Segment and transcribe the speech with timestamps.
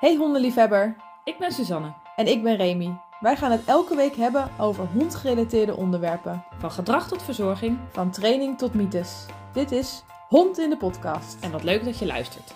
[0.00, 1.94] Hey hondenliefhebber, Ik ben Suzanne.
[2.16, 3.00] en ik ben Remy.
[3.20, 6.44] Wij gaan het elke week hebben over hondgerelateerde onderwerpen.
[6.58, 7.78] Van gedrag tot verzorging.
[7.92, 9.26] Van training tot mythes.
[9.52, 11.42] Dit is Hond in de podcast.
[11.42, 12.54] En wat leuk dat je luistert.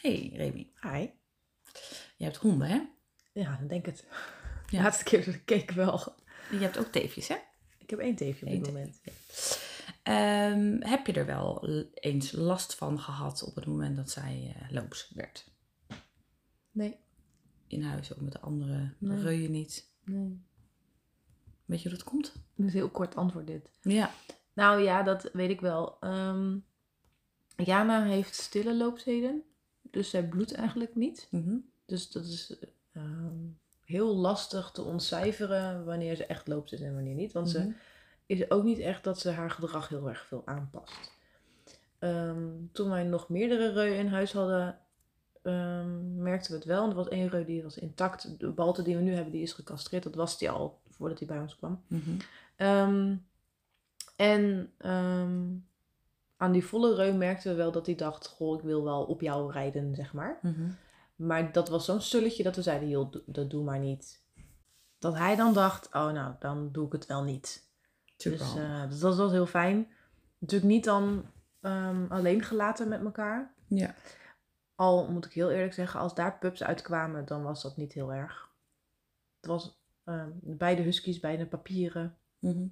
[0.00, 1.08] Hey Remy, Hi.
[2.16, 2.80] je hebt honden hè?
[3.32, 4.04] Ja, dan denk ik het.
[4.70, 4.82] De Ja.
[4.82, 6.14] laatste keer dat ik keek wel.
[6.50, 7.36] Je hebt ook teefjes hè?
[7.78, 9.00] Ik heb één teefje op dit moment.
[10.06, 14.70] Ehm, heb je er wel eens last van gehad op het moment dat zij eh,
[14.70, 15.50] loops werd?
[16.70, 16.96] Nee.
[17.66, 19.18] In huis ook met de andere Nee.
[19.22, 19.90] reuien niet?
[20.04, 20.44] nee.
[21.64, 22.24] Weet je hoe dat komt?
[22.32, 23.70] Dat is een heel kort antwoord dit.
[23.80, 24.10] Ja.
[24.52, 25.96] Nou ja, dat weet ik wel.
[26.00, 26.56] Ehm,
[27.56, 29.42] Jana heeft stille loopzeden.
[29.82, 31.28] Dus zij bloedt eigenlijk niet.
[31.30, 31.56] Mhm.
[31.86, 32.56] Dus dat is
[32.92, 33.34] ehm,
[33.84, 37.32] heel lastig te ontcijferen wanneer ze echt loopt en wanneer niet.
[37.32, 37.56] Want Mhm.
[37.56, 37.74] ze
[38.26, 41.12] is ook niet echt dat ze haar gedrag heel erg veel aanpast.
[41.98, 44.78] Ehm, toen wij nog meerdere reuien in huis hadden,
[45.42, 46.82] ehm, merkten we het wel.
[46.82, 48.38] En er was één reu die was intact.
[48.38, 50.02] De balte die we nu hebben, die is gecastreerd.
[50.02, 51.82] Dat was die al voordat hij bij ons kwam.
[51.86, 52.10] Mhm.
[52.56, 53.16] Ehm,
[54.16, 54.70] en
[56.36, 59.20] aan die volle reu merkten we wel dat hij dacht, goh, ik wil wel op
[59.20, 60.38] jou rijden, zeg maar.
[60.42, 60.70] Mhm.
[61.16, 64.24] Maar dat was zo'n stulletje dat we zeiden, joh, dat doe maar niet.
[64.98, 67.65] Dat hij dan dacht, oh nou, dan doe ik het wel niet.
[68.16, 69.88] Dus, eh, dus dat was heel fijn.
[70.38, 71.24] Natuurlijk niet dan
[71.60, 73.54] ehm, alleen gelaten met elkaar.
[73.66, 73.94] Ja.
[74.74, 78.12] Al moet ik heel eerlijk zeggen, als daar pups uitkwamen, dan was dat niet heel
[78.12, 78.50] erg.
[79.40, 82.16] Het was ehm, beide huskies, beide papieren.
[82.38, 82.66] Mhm.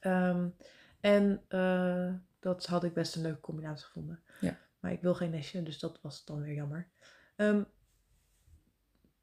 [0.00, 0.48] Ehm,
[1.00, 4.22] en eh, dat had ik best een leuke combinatie gevonden.
[4.40, 4.58] Ja.
[4.80, 6.88] Maar ik wil geen nestje, dus dat was dan weer jammer.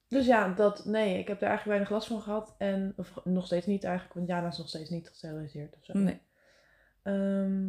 [0.08, 2.56] Dus ja, dat, nee, ik heb er eigenlijk weinig last van gehad.
[2.58, 5.94] En, of nog steeds niet eigenlijk, want Jana is nog steeds niet gesteriliseerd of zo.
[5.98, 6.22] Nee.
[7.04, 7.68] Ehm,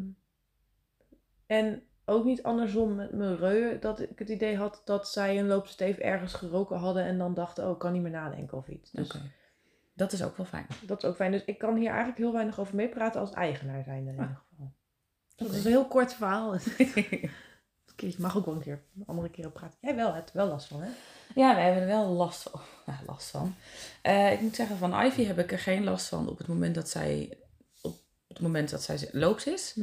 [1.46, 5.46] en ook niet andersom met mijn reuën, dat ik het idee had dat zij een
[5.46, 8.90] loopsteef ergens geroken hadden en dan dachten, oh, ik kan niet meer nadenken of iets.
[8.90, 9.30] Dus Oké.
[9.94, 10.66] Dat is ook wel fijn.
[10.86, 11.30] dat is ook fijn.
[11.32, 14.20] Dus ik kan hier eigenlijk heel weinig over meepraten als eigenaar zijn in Ah.
[14.28, 14.72] ieder geval.
[15.36, 16.52] Dat is een heel kort verhaal.
[17.96, 19.78] Je mag ook wel een keer een andere keer op praten.
[19.80, 20.88] Jij wel, hebt er wel last van, hè?
[21.34, 22.60] Ja, wij hebben er wel last van.
[22.86, 23.54] Ja, last van.
[24.02, 26.74] Eh, ik moet zeggen, van Ivy heb ik er geen last van op het moment
[26.74, 27.38] dat zij,
[27.82, 27.94] op
[28.28, 29.76] het moment dat zij loops is.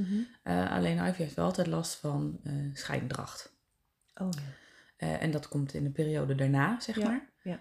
[0.44, 3.54] Eh, alleen Ivy heeft wel altijd last van eh schijndracht.
[4.16, 5.18] Oh ja.
[5.20, 7.30] En dat komt in de periode daarna, zeg Ja, maar.
[7.44, 7.60] ja.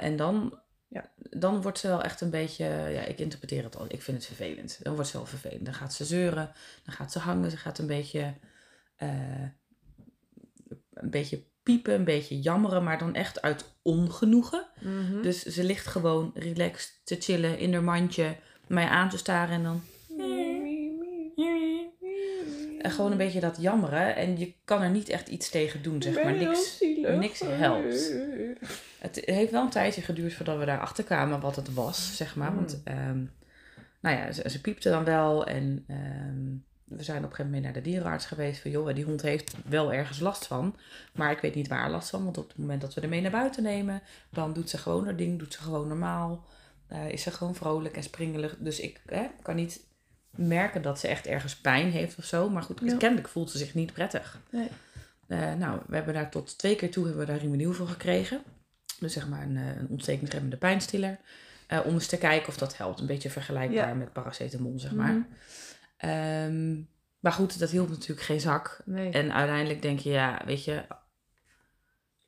[0.00, 0.58] En dan,
[0.88, 1.10] Ja.
[1.16, 4.26] dan wordt ze wel echt een beetje, ja, ik interpreteer het al, ik vind het
[4.26, 4.78] vervelend.
[4.82, 5.64] Dan wordt ze wel vervelend.
[5.64, 6.52] Dan gaat ze zeuren,
[6.84, 8.34] dan gaat ze hangen, ze gaat een beetje,
[8.98, 9.42] eh,
[10.92, 14.66] een beetje piepen, een beetje jammeren, maar dan echt uit ongenoegen.
[14.80, 15.22] Mhm.
[15.22, 19.62] Dus ze ligt gewoon relaxed te chillen in haar mandje, mij aan te staren en
[19.62, 19.82] dan
[22.78, 24.16] en gewoon een beetje dat jammeren.
[24.16, 26.34] En je kan er niet echt iets tegen doen, zeg maar.
[26.36, 26.84] Niks,
[27.18, 28.12] niks helpt.
[28.98, 32.54] Het heeft wel een tijdje geduurd voordat we daarachter kwamen wat het was, zeg maar.
[32.54, 32.94] Want, Mm.
[32.94, 33.24] ehm,
[34.00, 35.46] nou ja, ze, ze piepte dan wel.
[35.46, 36.56] En ehm,
[36.88, 38.60] we zijn op een gegeven moment naar de dierenarts geweest.
[38.60, 40.76] Van, joh, die hond heeft wel ergens last van.
[41.12, 42.24] Maar ik weet niet waar last van.
[42.24, 44.00] Want op het moment dat we ermee naar buiten nemen,
[44.30, 45.38] dan doet ze gewoon haar ding.
[45.38, 46.44] Doet ze gewoon normaal.
[46.86, 48.56] Eh, is ze gewoon vrolijk en springelig.
[48.58, 49.80] Dus ik hè, kan niet
[50.30, 52.48] merken dat ze echt ergens pijn heeft of zo.
[52.50, 52.96] Maar goed, Ja.
[52.96, 54.40] kennelijk voelt ze zich niet prettig.
[54.50, 54.68] Nee.
[55.26, 58.42] Eh, nou, we hebben daar tot twee keer toe hebben we daar Rimonil voor gekregen.
[59.00, 61.18] Dus zeg maar een, eh, een ontstekingsremmende pijnstiller.
[61.84, 63.00] Om eens te kijken of dat helpt.
[63.00, 63.94] Een beetje vergelijkbaar Ja.
[63.94, 65.12] met paracetamol, zeg maar.
[65.12, 65.22] Mhm.
[65.98, 66.76] Ehm,
[67.20, 68.82] maar goed, dat hielp natuurlijk geen zak.
[68.84, 69.10] Nee.
[69.12, 70.84] En uiteindelijk denk je, ja, weet je,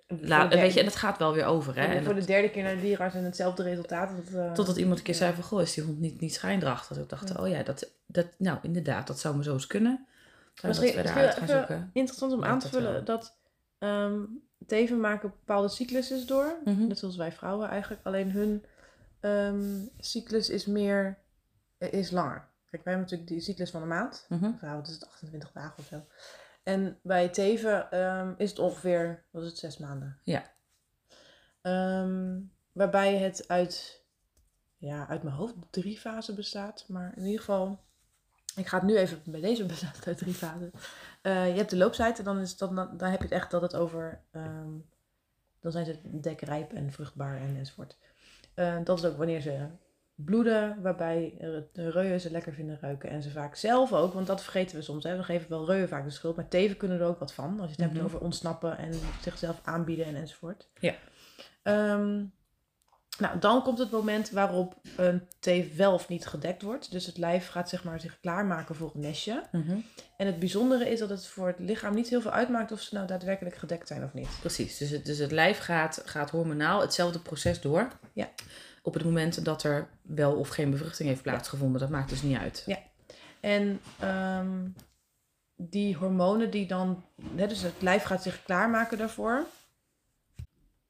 [0.06, 1.74] la, weet je en dat gaat wel weer over.
[1.74, 1.84] Hè?
[1.84, 4.16] en En voor dat- de derde keer naar de dierenarts en hetzelfde resultaat.
[4.16, 6.88] Dat, eh, totdat iemand een keer zei van, goh, is die hond niet, niet schijndrachtig?
[6.96, 7.34] Dat ik dacht, Ja.
[7.42, 10.06] oh ja, dat, dat, nou inderdaad, dat zou me zo eens kunnen.
[10.54, 11.90] Zou dat Misschien- we misschien gaan zoeken.
[11.92, 13.04] Interessant om aan te dat vullen wel.
[13.04, 13.38] dat
[13.78, 14.18] ehm
[14.66, 16.56] teven maken bepaalde cycluses door.
[16.64, 16.86] Mhm.
[16.86, 18.00] Net zoals wij vrouwen eigenlijk.
[18.04, 18.64] Alleen hun
[19.20, 21.18] ehm, cyclus is meer,
[21.78, 22.48] is langer.
[22.70, 24.26] Kijk, wij hebben natuurlijk die cyclus van een maand.
[24.28, 24.52] Mhm.
[24.56, 26.04] Vrouwen, dat is het 28 dagen of zo.
[26.62, 30.18] En bij teven ehm, is het ongeveer, wat is het, zes maanden.
[30.22, 30.52] Ja.
[31.62, 32.40] Ehm,
[32.72, 34.04] waarbij het uit,
[34.76, 36.84] ja, uit mijn hoofd drie fasen bestaat.
[36.88, 37.84] Maar in ieder geval,
[38.56, 40.70] ik ga het nu even bij deze bestaat het uit drie fasen.
[41.22, 43.50] Eh, je hebt de looptijd en dan, is dat, dan, dan heb je het echt
[43.50, 44.72] dat het over, ehm,
[45.60, 47.96] dan zijn ze dekrijp en vruchtbaar en enzovoort.
[48.54, 49.68] Eh, dat is ook wanneer ze
[50.24, 51.34] bloeden, waarbij
[51.72, 53.10] de reuën ze lekker vinden ruiken.
[53.10, 55.04] En ze vaak zelf ook, want dat vergeten we soms.
[55.04, 55.16] Hè.
[55.16, 57.50] We geven wel reuën vaak de schuld, maar teven kunnen er ook wat van.
[57.60, 58.04] Als je het hebt Mhm.
[58.04, 60.68] over ontsnappen en zichzelf aanbieden en enzovoort.
[60.80, 60.94] Ja.
[61.62, 62.24] Ehm,
[63.18, 66.90] Nou, dan komt het moment waarop een teef wel of niet gedekt wordt.
[66.90, 69.42] Dus het lijf gaat zeg maar, zich klaarmaken voor een nestje.
[69.52, 69.76] Mhm.
[70.16, 72.94] En het bijzondere is dat het voor het lichaam niet heel veel uitmaakt of ze
[72.94, 74.28] nou daadwerkelijk gedekt zijn of niet.
[74.40, 77.88] Precies, dus het, dus het lijf gaat, gaat hormonaal hetzelfde proces door.
[78.12, 78.28] Ja.
[78.82, 81.80] Op het moment dat er wel of geen bevruchting heeft plaatsgevonden.
[81.80, 82.62] Dat maakt dus niet uit.
[82.66, 82.78] Ja.
[83.40, 84.68] En ehm,
[85.56, 87.04] die hormonen die dan,
[87.34, 89.46] hè, dus het lijf gaat zich klaarmaken daarvoor,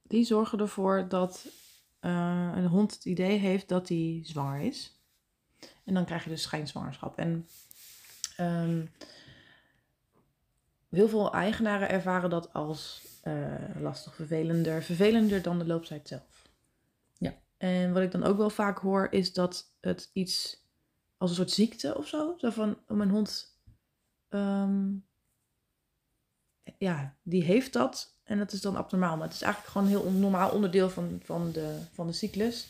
[0.03, 1.47] die zorgen ervoor dat
[2.01, 4.99] eh, een hond het idee heeft dat hij zwanger is.
[5.85, 7.19] En dan krijg je dus schijnzwangerschap.
[7.19, 7.49] En
[8.37, 8.87] ehm,
[10.91, 13.35] heel veel eigenaren ervaren dat als eh,
[13.81, 16.30] lastig vervelender, vervelender dan de looptijd zelf.
[17.61, 20.65] En wat ik dan ook wel vaak hoor, is dat het iets
[21.17, 22.35] als een soort ziekte of zo.
[22.37, 23.59] Zo van, oh, mijn hond,
[24.29, 24.93] ehm,
[26.79, 29.17] ja, die heeft dat en dat is dan abnormaal.
[29.17, 32.69] Maar het is eigenlijk gewoon een heel normaal onderdeel van, van, de, van de cyclus.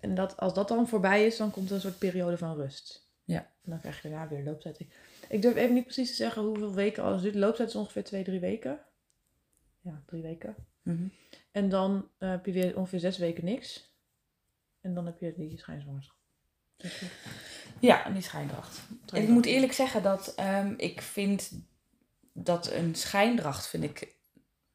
[0.00, 3.10] En dat, als dat dan voorbij is, dan komt er een soort periode van rust.
[3.24, 3.40] Ja.
[3.40, 4.80] En dan krijg je daarna weer looptijd.
[5.28, 7.34] Ik, durf even niet precies te zeggen hoeveel weken alles duurt.
[7.34, 8.80] Looptijd is ongeveer twee, drie weken.
[9.80, 10.54] Ja, drie weken.
[10.82, 11.06] Mhm.
[11.52, 13.88] En dan eh, heb je weer ongeveer zes weken niks.
[14.88, 16.16] En dan heb je die schijnzwangerschap.
[17.80, 18.80] Ja, die schijndracht.
[19.12, 21.50] En ik moet eerlijk zeggen dat ehm, ik vind
[22.32, 24.16] dat een schijndracht vind ik,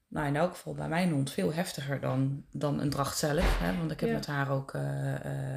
[0.08, 3.60] nou in elk geval bij mijn hond, veel heftiger dan, dan een dracht zelf.
[3.60, 3.78] Hè?
[3.78, 4.16] Want ik heb Ja.
[4.16, 5.16] met haar ook eh,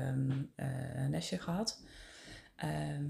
[0.08, 1.80] ehm, eh, een nestje gehad.
[2.56, 3.04] Ehm,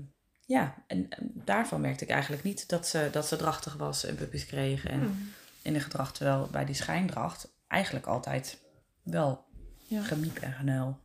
[0.47, 4.15] ja, en, en daarvan merkte ik eigenlijk niet dat ze, dat ze drachtig was en
[4.15, 5.33] puppies kreeg en Hmm.
[5.63, 6.13] in de gedrag.
[6.13, 8.61] Terwijl bij die schijndracht eigenlijk altijd
[9.03, 9.45] wel
[9.89, 10.03] Ja.
[10.03, 10.99] gemiep en genuil.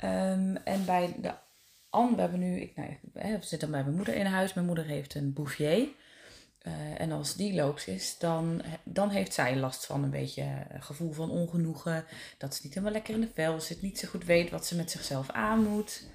[0.00, 1.34] Ehm, en bij de
[1.90, 4.54] Anne, we hebben nu, ik, nou, we zitten bij mijn moeder in huis.
[4.54, 5.88] Mijn moeder heeft een bouvier.
[6.60, 10.82] Eh, en als die loops is, dan, dan heeft zij last van een beetje eh,
[10.82, 12.04] gevoel van ongenoegen.
[12.38, 14.76] Dat ze niet helemaal lekker in de vel zit, niet zo goed weet wat ze
[14.76, 16.08] met zichzelf aan moet.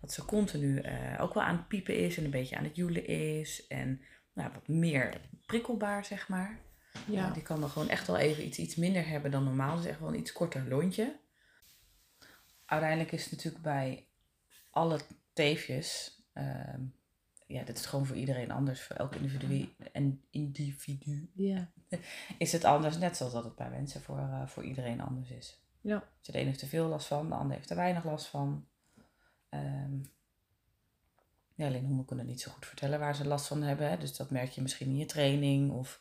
[0.00, 2.76] Dat ze continu eh, ook wel aan het piepen is en een beetje aan het
[2.76, 3.66] joelen is.
[3.66, 4.00] En
[4.34, 6.58] nou, wat meer prikkelbaar, zeg maar.
[6.92, 7.00] Ja.
[7.14, 9.76] Ja, die kan dan gewoon echt wel even iets, iets minder hebben dan normaal.
[9.76, 11.16] Dus echt wel een iets korter lontje.
[12.68, 14.06] Uiteindelijk is het natuurlijk bij
[14.70, 15.00] alle
[15.32, 16.20] teefjes...
[16.32, 16.80] ehm,
[17.46, 18.82] ja, dit is gewoon voor iedereen anders.
[18.82, 21.70] Voor elk individu, en individu Ja.
[22.38, 22.98] is het anders.
[22.98, 25.62] Net zoals dat het bij mensen voor, eh, voor iedereen anders is.
[25.80, 26.04] Ja.
[26.20, 28.66] Dus de een heeft er veel last van, de ander heeft er weinig last van.
[29.48, 29.98] Ehm,
[31.54, 33.90] ja, alleen honden kunnen niet zo goed vertellen waar ze last van hebben.
[33.90, 33.98] Hè.
[33.98, 36.00] Dus dat merk je misschien in je training of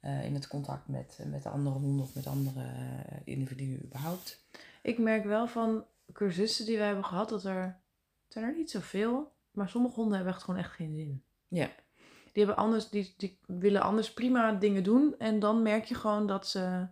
[0.00, 4.44] eh, in het contact met, met de andere honden of met andere eh, individuen überhaupt.
[4.82, 7.80] Ik merk wel van cursussen die we hebben gehad, dat er,
[8.28, 11.24] zijn er niet zoveel, maar sommige honden hebben echt gewoon echt geen zin.
[11.48, 11.70] Ja.
[12.32, 16.26] Die, hebben anders, die, die willen anders prima dingen doen en dan merk je gewoon
[16.26, 16.88] dat ze,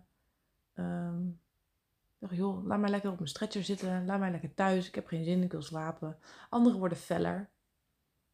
[2.18, 5.06] zeggen, joh, laat mij lekker op mijn stretcher zitten, laat mij lekker thuis, ik heb
[5.06, 6.18] geen zin, ik wil slapen.
[6.50, 7.50] Anderen worden feller,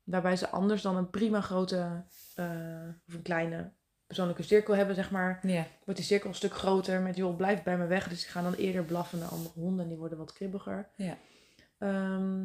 [0.03, 2.05] waarbij ze anders dan een prima grote
[2.35, 3.73] eh, of een kleine
[4.11, 5.67] persoonlijke cirkel hebben, zeg maar, Ja.
[5.85, 8.09] wordt die cirkel een stuk groter met joh, blijf bij me weg.
[8.09, 10.89] Dus die gaan dan eerder blaffen naar andere honden en die worden wat kribbiger.
[10.97, 11.17] Ja.
[11.79, 12.41] Ehm,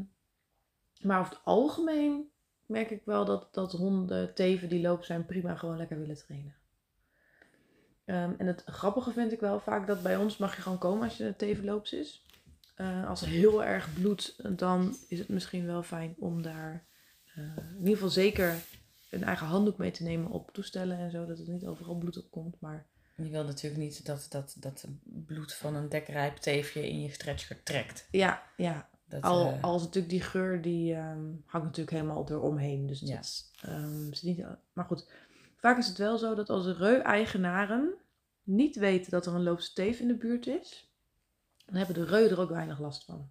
[1.02, 2.30] maar over het algemeen
[2.66, 6.56] merk ik wel dat, dat honden, teven die lopen zijn, prima gewoon lekker willen trainen.
[8.06, 11.04] Ehm, en het grappige vind ik wel vaak dat bij ons mag je gewoon komen
[11.04, 12.26] als je een tevenloops is.
[12.76, 16.86] Eh, als er heel erg bloedt, dan is het misschien wel fijn om daar
[17.36, 18.56] eh, in ieder geval zeker
[19.16, 21.26] een eigen handdoek mee te nemen op toestellen en zo.
[21.26, 22.60] Dat het niet overal bloed op komt.
[22.60, 22.86] Maar
[23.16, 27.64] Je wil natuurlijk niet dat, dat, dat bloed van een dekrijp teefje in je stretcher
[27.64, 28.08] trekt.
[28.12, 32.88] ja, ja Dat, Al, eh, als natuurlijk die geur die ehm, hangt natuurlijk helemaal eromheen.
[32.88, 33.16] Dus Ja.
[33.16, 35.08] dat ehm, is niet, maar goed,
[35.56, 37.94] vaak is het wel zo dat als reu-eigenaren
[38.44, 40.90] niet weten dat er een loopse teef in de buurt is,
[41.66, 43.30] dan hebben de reu er ook weinig last van.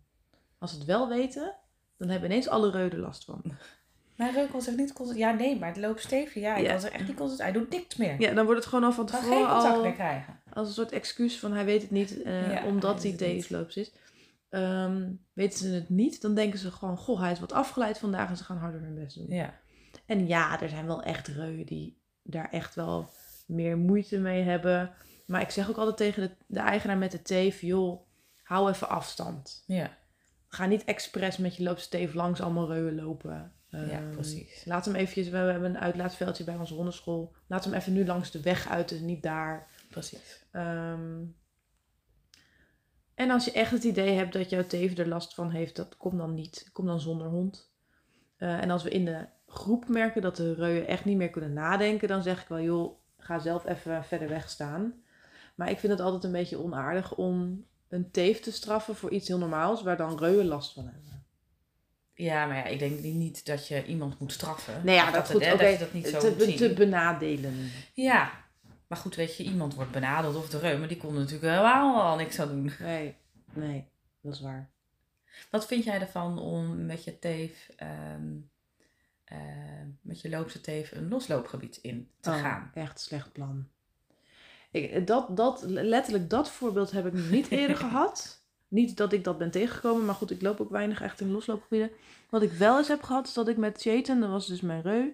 [0.59, 1.55] Als ze het wel weten,
[1.97, 3.43] dan hebben ineens alle reu er last van.
[4.17, 5.21] Mijn reuk zegt niet constant.
[5.21, 6.35] Ja, nee, maar het loopt stevig.
[6.43, 6.71] Ja, ik Ja.
[6.71, 7.43] kan ze echt niet constant.
[7.43, 8.21] Hij doet niks meer.
[8.21, 10.41] Ja, dan wordt het gewoon al van kan geen tevoren contact al meer krijgen.
[10.53, 13.93] als een soort excuus van hij weet het niet, eh, Ja, omdat hij teefloops is.
[14.49, 18.29] Ehm, weten ze het niet, dan denken ze gewoon, goh, hij is wat afgeleid vandaag
[18.29, 19.27] en ze gaan harder hun best doen.
[19.29, 19.55] Ja.
[20.07, 23.11] En ja, er zijn wel echt reuien die daar echt wel
[23.47, 24.93] meer moeite mee hebben.
[25.27, 28.01] Maar ik zeg ook altijd tegen de, de eigenaar met de teef, joh,
[28.43, 29.63] hou even afstand.
[29.67, 29.91] Ja.
[30.49, 33.53] Ga niet expres met je loopsteef langs allemaal reuwen lopen.
[33.77, 34.65] Ja, Ehm, precies.
[34.65, 37.35] Laat hem eventjes, we hebben een uitlaatveldje bij onze hondenschool.
[37.47, 39.67] Laat hem even nu langs de weg uit, dus niet daar.
[39.91, 40.45] Precies.
[40.51, 41.23] Ehm,
[43.15, 45.97] en als je echt het idee hebt dat jouw teef er last van heeft, dat
[45.97, 46.69] kom dan niet.
[46.73, 47.73] Kom dan zonder hond.
[48.37, 51.53] Eh, en als we in de groep merken dat de reuien echt niet meer kunnen
[51.53, 55.03] nadenken, dan zeg ik wel, joh, ga zelf even verder weg staan.
[55.55, 59.29] Maar ik vind het altijd een beetje onaardig om een teef te straffen voor iets
[59.29, 61.24] heel normaals waar dan reuwen last van hebben.
[62.15, 64.81] Ja, maar ja, ik denk niet dat je iemand moet straffen.
[64.85, 66.57] Nee, ja, dat de goed, derde oké, dat niet zo te, moet zien.
[66.57, 67.71] te benadelen.
[67.95, 68.33] Ja,
[68.87, 72.17] maar goed, weet je, iemand wordt benadeld of de reuma, die kon natuurlijk helemaal al
[72.17, 72.73] niks aan doen.
[72.79, 73.17] Nee,
[73.53, 73.89] nee,
[74.21, 74.71] dat is waar.
[75.51, 78.33] Wat vind jij ervan om met je teef, ehm,
[79.25, 79.39] eh,
[80.01, 82.71] met je loopse teef een losloopgebied in te Oh, gaan?
[82.75, 83.69] Echt slecht plan.
[84.71, 88.44] Ik, dat, dat, letterlijk dat voorbeeld heb ik nog niet eerder gehad.
[88.75, 91.91] Niet dat ik dat ben tegengekomen, maar goed, ik loop ook weinig echt in losloopgebieden.
[92.31, 94.83] Wat ik wel eens heb gehad, is dat ik met Chayton, dat was dus mijn
[94.83, 95.11] reu,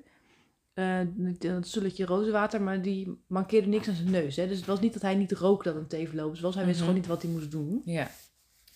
[0.75, 1.01] eh
[1.39, 4.37] dat sulletje rozenwater, maar die mankeerde niks aan zijn neus.
[4.37, 4.49] Hè?
[4.49, 6.33] Dus het was niet dat hij niet rook dat een teef loopt.
[6.33, 6.85] Dus was, hij wist Mhm.
[6.87, 7.83] gewoon niet wat hij moest doen.
[7.85, 8.11] Ja.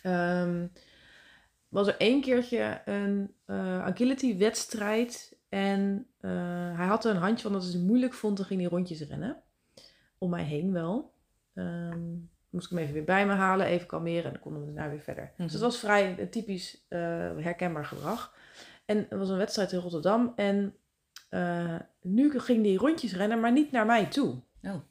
[0.03, 0.67] Ehm,
[1.69, 5.39] was er één keertje een eh agility-wedstrijd.
[5.49, 6.31] En eh,
[6.77, 8.37] hij had er een handje van dat hij het moeilijk vond.
[8.37, 9.43] Dan ging hij rondjes rennen.
[10.19, 11.13] Om mij heen wel.
[11.55, 12.01] Ehm,
[12.55, 14.25] moest ik hem even weer bij me halen, even kalmeren.
[14.25, 15.33] En dan konden we daarna weer verder.
[15.33, 15.43] Mhm.
[15.43, 16.99] Dus het was vrij typisch eh,
[17.37, 18.35] herkenbaar gedrag.
[18.85, 20.33] En er was een wedstrijd in Rotterdam.
[20.37, 20.77] En
[21.29, 24.43] eh, nu ging hij rondjes rennen, maar niet naar mij toe.
[24.63, 24.75] Oh.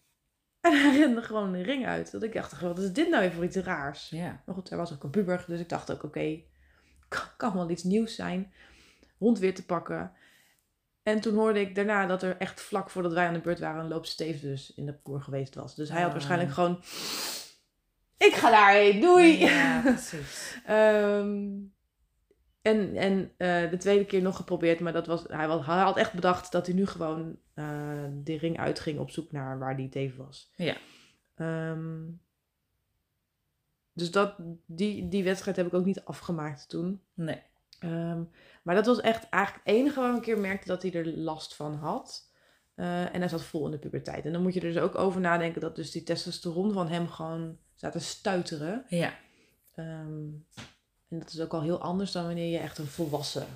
[0.61, 2.11] En hij rende gewoon de ring uit.
[2.11, 4.09] Dat ik dacht, wat is dit nou weer voor iets raars?
[4.09, 4.41] Ja.
[4.45, 6.39] Maar goed, hij was ook een puber, dus ik dacht ook, oké,
[7.07, 8.53] kan, kan wel iets nieuws zijn.
[9.17, 10.11] Hond weer te pakken.
[11.03, 13.83] En toen hoorde ik daarna dat er echt vlak voordat wij aan de beurt waren,
[13.83, 15.75] een loopsteef dus in de parcours geweest was.
[15.75, 16.13] Dus hij had Oh.
[16.13, 16.79] waarschijnlijk gewoon,
[18.25, 19.39] ik ga daarheen, doei!
[19.39, 20.51] Ja, precies.
[20.65, 21.51] Ehm,
[22.61, 25.97] en en eh, de tweede keer nog geprobeerd, maar dat was, hij, was, hij had
[25.97, 29.89] echt bedacht dat hij nu gewoon eh de ring uitging op zoek naar waar die
[29.89, 30.51] teef was.
[30.55, 30.75] Ja.
[31.35, 32.01] Ehm,
[33.93, 37.01] dus dat, die, die wedstrijd heb ik ook niet afgemaakt toen.
[37.13, 37.41] Nee.
[37.79, 38.23] Ehm,
[38.63, 41.07] maar dat was echt eigenlijk het enige waar ik een keer merkte dat hij er
[41.07, 42.31] last van had.
[42.75, 44.25] Eh, en hij zat vol in de puberteit.
[44.25, 47.07] En dan moet je er dus ook over nadenken dat dus die testosteron van hem
[47.07, 48.85] gewoon staat te stuiteren.
[48.87, 49.13] Ja.
[49.75, 50.27] Ehm,
[51.09, 53.47] en dat is ook al heel anders dan wanneer je echt een volwassen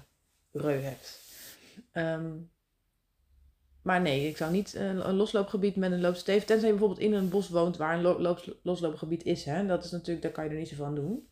[0.52, 1.20] reu hebt.
[1.92, 2.32] Ehm,
[3.82, 6.46] maar nee, ik zou niet een, losloopgebied met een loopsteef.
[6.46, 9.46] Tenzij je bijvoorbeeld in een bos woont waar een lo- loops- losloopgebied is.
[9.46, 9.66] Hè?
[9.66, 11.30] Dat is natuurlijk, daar kan je er niet zoveel aan doen.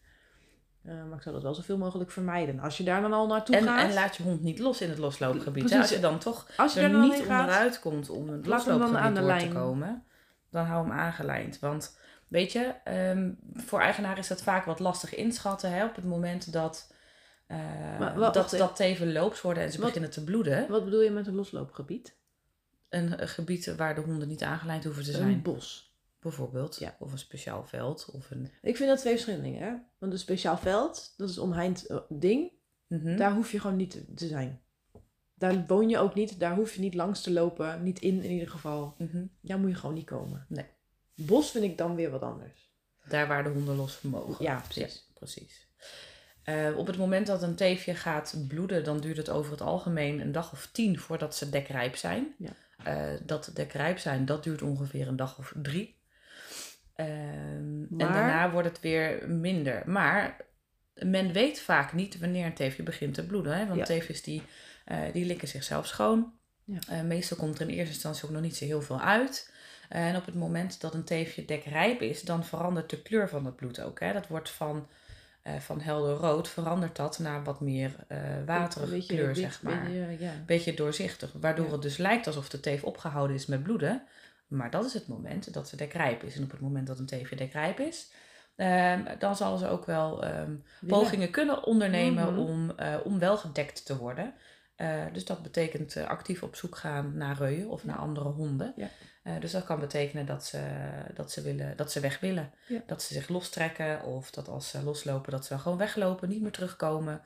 [0.85, 2.59] Eh, maar ik zou dat wel zoveel mogelijk vermijden.
[2.59, 3.87] Als je daar dan al naartoe En, gaat.
[3.87, 5.63] en laat je hond niet los in het losloopgebied.
[5.63, 5.81] Precies.
[5.81, 7.39] Als je dan toch als je er dan niet gaat.
[7.39, 10.03] onderuit komt om het dan losloopgebied door te komen,
[10.49, 11.59] dan hou hem aangelijnd.
[11.59, 16.05] Want weet je, ehm, voor eigenaar is dat vaak wat lastig inschatten hè, op het
[16.05, 16.93] moment dat,
[17.47, 17.57] eh,
[17.99, 20.65] Maar dat, dat teven loops worden en ze Wat- beginnen te bloeden.
[20.69, 22.15] Wat bedoel je met een losloopgebied?
[22.89, 25.41] Een, een gebied waar de honden niet aangelijnd hoeven te Een zijn.
[25.41, 25.94] bos.
[26.25, 26.77] Bijvoorbeeld.
[26.79, 26.95] Ja.
[26.99, 28.09] Of een speciaal veld.
[28.13, 28.51] Of een...
[28.61, 29.61] Ik vind dat twee verschillende dingen.
[29.67, 29.73] Hè?
[29.97, 32.51] Want een speciaal veld, dat is omheind eh, ding.
[32.87, 33.17] Mhm.
[33.17, 34.61] Daar hoef je gewoon niet te- zijn.
[35.33, 36.39] Daar woon je ook niet.
[36.39, 37.83] Daar hoef je niet langs te lopen.
[37.83, 38.95] Niet in in ieder geval.
[38.97, 39.25] Mhm.
[39.41, 40.45] Daar moet je gewoon niet komen.
[40.49, 40.65] Nee.
[41.15, 42.73] Bos vind ik dan weer wat anders.
[43.07, 44.45] Daar waar de honden los mogen.
[44.45, 45.11] Ja, precies.
[45.13, 45.67] precies.
[46.43, 50.19] Eh, op het moment dat een teefje gaat bloeden, dan duurt het over het algemeen
[50.19, 52.35] een dag of tien voordat ze dekrijp zijn.
[52.37, 52.51] Ja.
[52.83, 55.94] Eh, dat dekrijp zijn, dat duurt ongeveer een dag of drie.
[56.95, 59.83] Ehm, En daarna wordt het weer minder.
[59.85, 60.37] Maar
[60.93, 63.57] men weet vaak niet wanneer een teefje begint te bloeden.
[63.57, 63.65] Hè?
[63.65, 63.85] Want Ja.
[63.85, 64.43] teefjes die,
[64.85, 66.33] eh, die likken zichzelf schoon.
[66.63, 66.79] Ja.
[66.89, 69.53] Eh, meestal komt er in eerste instantie ook nog niet zo heel veel uit.
[69.89, 73.55] En op het moment dat een teefje dekrijp is, dan verandert de kleur van het
[73.55, 73.99] bloed ook.
[73.99, 74.13] Hè?
[74.13, 74.87] Dat wordt van,
[75.41, 79.83] eh, van helder rood, verandert dat naar wat meer eh waterige beetje kleur, zeg maar.
[79.83, 80.31] beetje, ja.
[80.45, 84.03] Beetje doorzichtig, waardoor het dus lijkt alsof de teef opgehouden is met bloeden.
[84.47, 86.35] Maar dat is het moment dat ze dekrijp is.
[86.35, 88.11] En op het moment dat een teefje dekrijp is,
[88.55, 90.55] ehm, dan zal ze ook wel ehm,
[90.87, 92.39] pogingen kunnen ondernemen Mhm.
[92.41, 94.33] om, eh, om wel gedekt te worden.
[94.75, 98.73] Eh, dus dat betekent eh, actief op zoek gaan naar reuien of naar andere honden.
[98.75, 98.87] Ja.
[99.39, 100.61] Dus dat kan betekenen dat ze,
[101.13, 102.51] dat, ze willen, dat ze weg willen.
[102.67, 102.81] Ja.
[102.85, 106.41] Dat ze zich lostrekken of dat als ze loslopen dat ze dan gewoon weglopen, niet
[106.41, 107.21] meer terugkomen.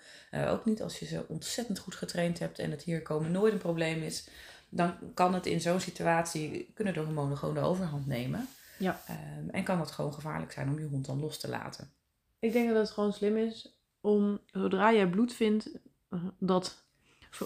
[0.48, 3.60] Ook niet als je ze ontzettend goed getraind hebt en het hier komen nooit een
[3.60, 4.28] probleem is.
[4.70, 8.48] Dan kan het in zo'n situatie, kunnen de hormonen gewoon de overhand nemen.
[8.80, 9.02] Ja.
[9.08, 11.92] Ehm, en kan het gewoon gevaarlijk zijn om je hond dan los te laten.
[12.40, 15.70] Ik denk dat het gewoon slim is om, zodra je bloed vindt,
[16.10, 16.84] eh, dat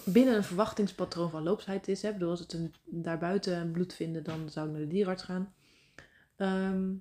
[0.05, 2.01] binnen een verwachtingspatroon van loopsheid is.
[2.01, 2.07] Hè?
[2.07, 5.53] Ik bedoel, als het een, daarbuiten bloed vinden, dan zou ik naar de dierenarts gaan.
[6.35, 6.91] Ehm,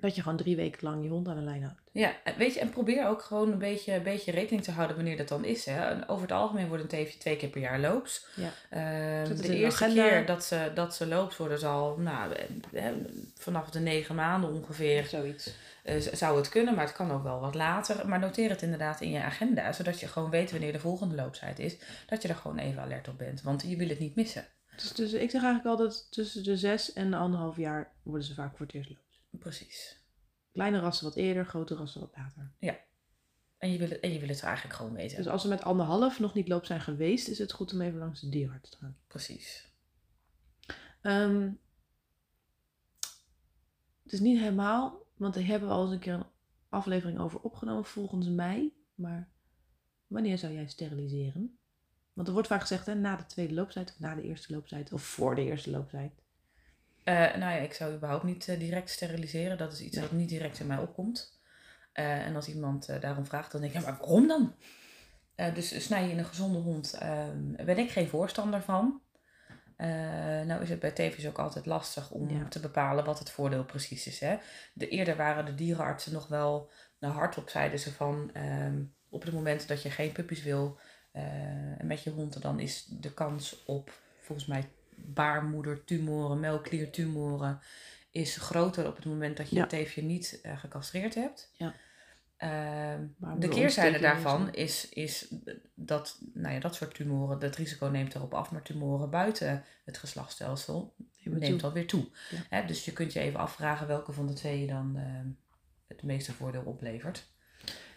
[0.00, 1.80] dat je gewoon drie weken lang je hond aan de lijn houdt.
[1.92, 5.16] Ja, weet je, en probeer ook gewoon een beetje, een beetje rekening te houden wanneer
[5.16, 5.64] dat dan is.
[5.64, 6.08] Hè.
[6.10, 8.26] Over het algemeen wordt een teefje twee keer per jaar loops.
[8.36, 8.50] Ja.
[8.70, 10.08] Ehm, de eerste agenda.
[10.08, 12.32] keer dat ze, dat ze loopt worden zal, nou,
[13.34, 15.50] vanaf de negen maanden ongeveer, Zoiets.
[15.82, 16.74] eh, zou het kunnen.
[16.74, 18.08] Maar het kan ook wel wat later.
[18.08, 21.58] Maar noteer het inderdaad in je agenda, zodat je gewoon weet wanneer de volgende loopsheid
[21.58, 21.76] is.
[22.06, 24.46] Dat je er gewoon even alert op bent, want je wil het niet missen.
[24.76, 28.34] Dus, dus ik zeg eigenlijk altijd tussen de zes en de anderhalf jaar worden ze
[28.34, 29.02] vaak voor het eerst loops.
[29.38, 30.02] Precies.
[30.52, 32.52] Kleine rassen wat eerder, grote rassen wat later.
[33.58, 35.16] En je wil het, en je wil het eigenlijk gewoon weten.
[35.16, 37.98] Dus als ze met anderhalf nog niet loop zijn geweest, is het goed om even
[37.98, 38.96] langs de dierarts te gaan.
[39.06, 39.72] Precies.
[41.00, 41.50] Ehm,
[44.02, 46.26] het is niet helemaal, want daar hebben we al eens een keer een
[46.68, 48.72] aflevering over opgenomen volgens mij.
[48.94, 49.28] Maar
[50.06, 51.58] wanneer zou jij steriliseren?
[52.12, 54.92] Want er wordt vaak gezegd, hè, na de tweede looptijd, of na de eerste looptijd,
[54.92, 56.23] of voor de eerste looptijd.
[57.04, 59.58] Eh, nou ja, ik zou überhaupt niet eh, direct steriliseren.
[59.58, 61.40] Dat is iets wat niet direct in mij opkomt.
[61.92, 64.54] Eh, en als iemand daarom vraagt, dan denk ik, ja, maar waarom dan?
[65.54, 69.02] Dus snij je in een gezonde hond, ehm, ben ik geen voorstander van.
[70.46, 72.48] Nou is het bij TV's ook altijd lastig om Ja.
[72.48, 74.20] te bepalen wat het voordeel precies is.
[74.20, 74.36] Hè?
[74.74, 78.30] De, eerder waren de dierenartsen nog wel naar hardop zeiden ze van...
[78.32, 80.78] ehm, op het moment dat je geen puppies wil
[81.82, 82.42] met je hond...
[82.42, 87.60] dan is de kans op volgens mij baarmoedertumoren, melkkliertumoren...
[88.10, 89.60] is groter op het moment dat je Ja.
[89.60, 91.50] het teefje niet eh, gecastreerd hebt.
[91.56, 91.74] Ja.
[92.36, 93.06] Ehm,
[93.38, 95.34] de keerzijde daarvan is, is
[95.74, 99.98] dat nou ja, dat soort tumoren, het risico neemt erop af, maar tumoren buiten het
[99.98, 101.68] geslachtsstelsel Neemt neemt toe.
[101.68, 102.06] alweer toe.
[102.30, 102.38] Ja.
[102.48, 105.26] Hè, dus je kunt je even afvragen welke van de twee je dan ehm,
[105.86, 107.26] het meeste voordeel oplevert.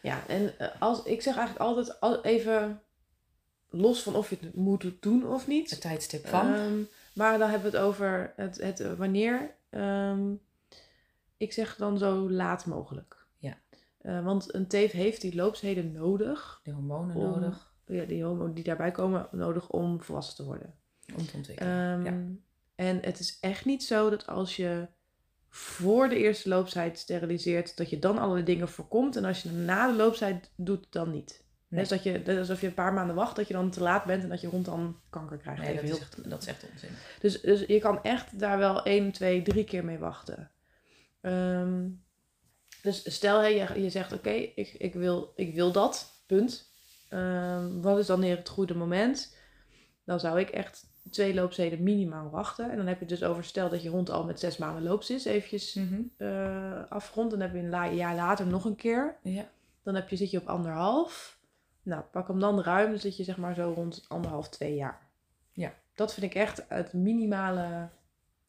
[0.02, 2.82] Ja, en eh, als, ik zeg eigenlijk altijd al- even
[3.70, 5.70] los van of je het moet doen of niet.
[5.70, 6.54] Het tijdstip van.
[6.54, 6.74] Ehm,
[7.14, 9.56] maar dan hebben we het over het, het wanneer.
[9.70, 10.34] Ehm,
[11.38, 13.26] ik zeg dan zo laat mogelijk.
[13.38, 13.58] Ja.
[14.02, 16.60] Eh, want een teef heeft die loopsheden nodig.
[16.64, 20.74] de hormonen om- nodig Ja, die hormonen die daarbij komen, nodig om volwassen te worden.
[21.18, 21.72] om te ontwikkelen.
[21.74, 22.36] Ehm, ja.
[22.76, 24.88] En het is echt niet zo dat als je
[25.50, 29.16] voor de eerste looptijd steriliseert, dat je dan allerlei dingen voorkomt.
[29.16, 31.44] En als je na de looptijd doet, dan niet.
[31.70, 31.80] Nee.
[31.80, 34.24] Dus dat je, alsof je een paar maanden wacht, dat je dan te laat bent
[34.24, 35.62] en dat je hond dan kanker krijgt.
[35.62, 36.90] Nee, dat, heel is echt, dat is echt onzin.
[37.20, 40.52] dus, dus je kan echt daar wel één, twee, drie keer mee wachten.
[41.22, 41.88] Ehm,
[42.82, 46.72] dus stel hè, je, je zegt oké, ik, ik, wil, ik wil dat, punt.
[47.10, 49.36] Ehm, wat is dan weer het goede moment?
[50.06, 52.72] Dan zou ik echt twee loopzeden minimaal wachten.
[52.72, 55.10] En dan heb je dus over stel dat je hond al met zes maanden loops
[55.10, 55.80] is, eventjes
[56.18, 57.32] eh afgerond.
[57.32, 59.18] Dan heb je een la- jaar later nog een keer.
[59.24, 59.50] Ja.
[59.84, 61.37] Dan heb je, zit je op anderhalf.
[61.88, 62.90] Nou, pak hem dan ruim.
[62.90, 65.00] Dan zit je zeg maar zo rond anderhalf, twee jaar.
[65.52, 65.74] Ja.
[65.96, 67.90] Dat vind ik echt het minimale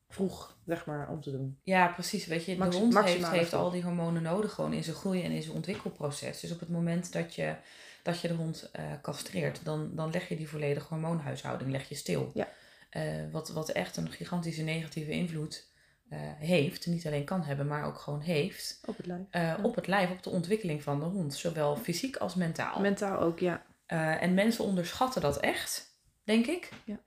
[0.09, 1.59] vroeg, zeg maar, om te doen.
[1.63, 2.27] ja, precies.
[2.27, 5.31] Weet je, de hond heeft, heeft al die hormonen nodig gewoon in zijn groei en
[5.31, 6.41] in zijn ontwikkelproces.
[6.41, 7.55] Dus op het moment dat je,
[8.03, 11.95] dat je de hond eh castreert, dan, dan leg je die volledige hormoonhuishouding leg je
[11.95, 12.31] stil.
[12.35, 12.49] Ja.
[12.91, 15.68] Eh, wat, wat echt een gigantische negatieve invloed
[16.09, 19.23] eh, heeft, niet alleen kan hebben, maar ook gewoon heeft, Op het lijf.
[19.31, 21.35] eh, op het lijf, op de ontwikkeling van de hond.
[21.35, 22.81] Zowel fysiek als mentaal.
[22.81, 23.67] Mentaal ook, ja.
[23.87, 26.71] Eh, en mensen onderschatten dat echt, denk ik.
[26.85, 27.01] Ja.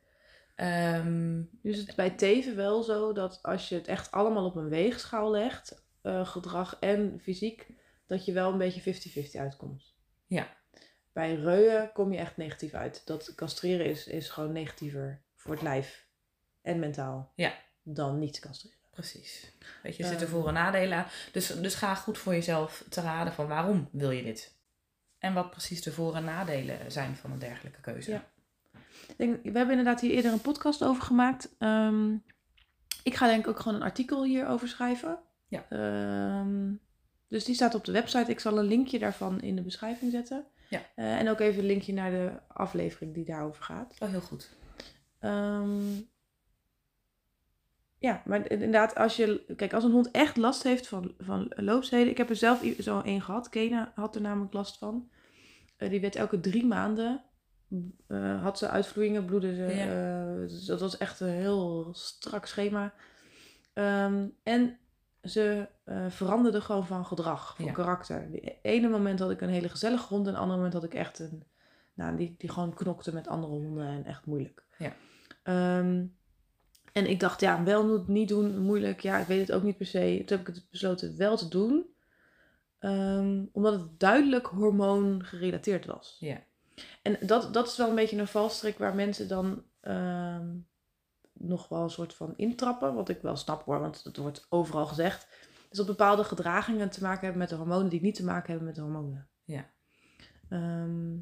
[0.56, 4.70] Ehm, Dus het bij teven wel zo dat als je het echt allemaal op een
[4.70, 7.68] weegschaal legt, gedrag en fysiek,
[8.08, 9.96] dat je wel een beetje 50-50 uitkomt.
[10.28, 10.58] Ja.
[11.14, 13.02] Bij reuien kom je echt negatief uit.
[13.06, 16.08] Dat castreren is, is gewoon negatiever voor het lijf
[16.62, 17.54] en mentaal Ja.
[17.84, 18.78] dan niet castreren.
[18.92, 19.52] Precies.
[19.84, 20.36] Weet je, er zitten Ehm.
[20.36, 21.06] voor- en nadelen aan.
[21.32, 24.56] Dus, dus ga goed voor jezelf te raden van waarom wil je dit?
[25.20, 28.12] En wat precies de voor- en nadelen zijn van een dergelijke keuze.
[28.12, 28.26] Ja.
[29.08, 31.50] Ik denk, we hebben inderdaad hier eerder een podcast over gemaakt.
[31.58, 32.14] Ehm,
[33.04, 35.20] ik ga denk ik ook gewoon een artikel hierover schrijven.
[35.48, 35.66] Ja.
[35.70, 36.72] Ehm,
[37.28, 38.32] dus die staat op de website.
[38.32, 40.46] Ik zal een linkje daarvan in de beschrijving zetten.
[40.70, 40.82] Ja.
[40.96, 43.96] Eh, en ook even een linkje naar de aflevering die daarover gaat.
[44.00, 44.50] Wel heel goed.
[48.02, 49.54] Ja, maar inderdaad, als je.
[49.56, 52.10] Kijk, als een hond echt last heeft van, van loopsheden.
[52.10, 53.50] Ik heb er zelf zo één gehad.
[53.50, 55.10] Kena had er namelijk last van.
[55.78, 57.24] Eh, die werd elke drie maanden.
[58.08, 59.76] eh, had ze uitvloeien, bloedde ze.
[59.76, 59.86] Ja.
[60.34, 62.94] eh, dus dat was echt een heel strak schema.
[63.74, 64.78] Ehm, en
[65.24, 65.68] ze
[66.10, 67.72] veranderde gewoon van gedrag, van Ja.
[67.72, 68.32] karakter.
[68.32, 70.26] De ene moment had ik een hele gezellige hond.
[70.28, 71.44] En het andere moment had ik echt een.
[71.94, 74.64] Nou, die, die gewoon knokte met andere honden en echt moeilijk.
[74.78, 74.92] Ja.
[75.44, 76.06] Ehm,
[76.92, 79.00] en ik dacht, ja, wel doen, niet doen, moeilijk.
[79.00, 80.24] Ja, ik weet het ook niet per se.
[80.26, 81.86] Toen heb ik het besloten wel te doen.
[82.80, 86.18] Ehm, omdat het duidelijk hormoon gerelateerd was.
[86.20, 86.44] Ja.
[87.02, 90.48] En dat, dat is wel een beetje een valstrik waar mensen dan ehm,
[91.34, 92.94] nog wel een soort van intrappen.
[92.94, 95.28] Wat ik wel snap hoor, want dat wordt overal gezegd.
[95.70, 98.66] Dus dat bepaalde gedragingen te maken hebben met de hormonen die niet te maken hebben
[98.66, 99.30] met de hormonen.
[99.44, 99.70] Ja.
[100.50, 101.18] Ehm,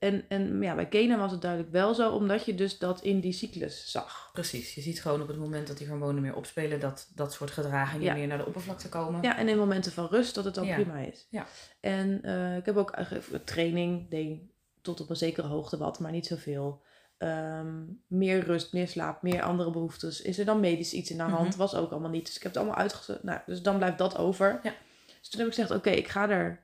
[0.00, 3.20] en en ja, bij Kena was het duidelijk wel zo, omdat je dus dat in
[3.20, 4.30] die cyclus zag.
[4.32, 4.74] Precies.
[4.74, 8.04] Je ziet gewoon op het moment dat die hormonen meer opspelen, dat dat soort gedragingen
[8.06, 8.14] Ja.
[8.14, 9.22] meer naar de oppervlakte komen.
[9.22, 10.74] Ja, en in momenten van rust dat het dan Ja.
[10.74, 11.26] prima is.
[11.30, 11.46] Ja.
[11.80, 14.40] En eh, ik heb ook eigenlijk training, deed
[14.82, 16.82] tot op een zekere hoogte wat, maar niet zoveel.
[17.18, 20.22] ehm, meer rust, meer slaap, meer andere behoeftes.
[20.22, 21.48] Is er dan medisch iets in de hand?
[21.48, 21.58] Mhm.
[21.58, 22.26] Was ook allemaal niet.
[22.26, 23.22] Dus ik heb het allemaal uitgezet.
[23.22, 24.60] Nou, dus dan blijft dat over.
[24.62, 24.72] Ja.
[25.20, 26.62] Dus toen heb ik gezegd, oké, ik ga er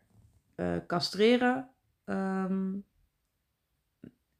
[0.54, 1.68] eh, castreren.
[2.04, 2.72] Ehm,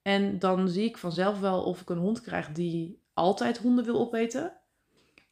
[0.04, 3.98] en dan zie ik vanzelf wel of ik een hond krijg die altijd honden wil
[4.00, 4.52] opeten.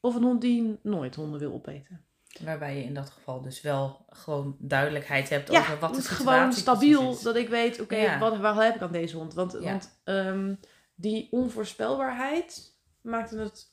[0.01, 2.05] Of een hond die nooit honden wil opeten.
[2.45, 6.33] Waarbij je in dat geval dus wel gewoon duidelijkheid hebt Ja, over wat het situatie
[6.37, 7.11] gewoon stabiel.
[7.13, 7.23] is.
[7.23, 8.19] Dat ik weet, oké, Ja.
[8.19, 9.35] wat, waar heb ik aan deze hond?
[9.35, 9.61] Want, Ja.
[9.61, 10.55] want ehm,
[10.95, 13.73] die onvoorspelbaarheid maakte het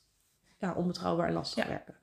[0.58, 1.94] ja, onbetrouwbaar en lastig werken.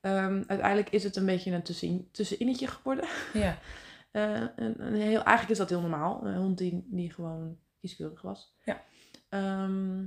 [0.00, 3.08] Ehm, uiteindelijk is het een beetje een tussenin, tusseninnetje geworden.
[3.32, 3.58] Ja,
[4.12, 4.52] een,
[4.86, 6.26] een heel, eigenlijk is dat heel normaal.
[6.26, 8.54] Een hond die, die gewoon kieskeurig was.
[8.64, 8.84] Ja.
[9.28, 10.06] Ehm,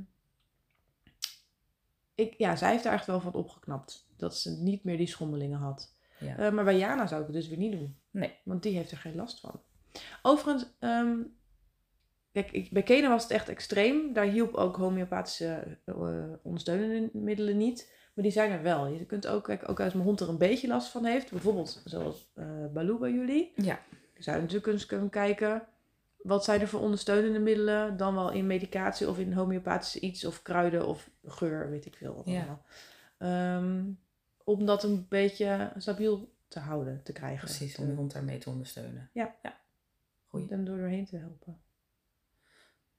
[2.16, 4.08] ik, ja, zij heeft daar echt wel van opgeknapt.
[4.18, 5.96] Dat ze niet meer die schommelingen had.
[6.20, 6.38] ja.
[6.38, 7.98] Eh, maar bij Jana zou ik het dus weer niet doen.
[8.12, 8.34] Nee.
[8.44, 9.62] Want die heeft er geen last van.
[10.22, 11.18] Overigens, ehm,
[12.32, 14.14] kijk, ik, bij Kena was het echt extreem.
[14.14, 17.94] Daar hielp ook homeopathische eh, ondersteunende middelen niet.
[18.14, 18.88] Maar die zijn er wel.
[18.88, 21.32] Je kunt ook, kijk, ook als mijn hond er een beetje last van heeft.
[21.32, 23.54] Bijvoorbeeld zoals eh Baloo bij jullie.
[23.56, 23.80] Ja.
[24.14, 25.68] Je zou natuurlijk eens kunnen kijken.
[26.26, 27.98] Wat zijn er voor ondersteunende middelen?
[27.98, 30.26] Dan wel in medicatie of in homeopathische iets.
[30.26, 32.22] Of kruiden of geur, weet ik veel.
[32.26, 32.62] Ja.
[33.18, 33.84] Ehm,
[34.44, 37.46] om dat een beetje stabiel te houden, te krijgen.
[37.46, 39.10] Precies, om de hond daarmee te ondersteunen.
[39.14, 39.36] Ja.
[39.42, 39.58] ja.
[40.28, 40.50] Goeie.
[40.50, 41.62] Om er doorheen te helpen.